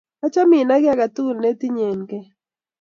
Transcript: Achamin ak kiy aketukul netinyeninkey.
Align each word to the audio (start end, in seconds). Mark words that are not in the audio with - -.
Achamin 0.25 0.69
ak 0.75 0.79
kiy 0.83 0.91
aketukul 0.93 1.37
netinyeninkey. 1.41 2.25